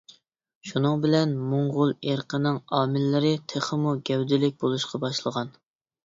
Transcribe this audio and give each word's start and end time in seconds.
شۇنىڭ 0.67 1.01
بىلەن 1.01 1.33
موڭغۇل 1.49 1.91
ئىرقىنىڭ 2.11 2.57
ئامىللىرى 2.77 3.33
تېخىمۇ 3.53 3.93
گەۋدىلىك 4.11 4.57
بولۇشقا 4.65 5.01
باشلىغان. 5.05 5.53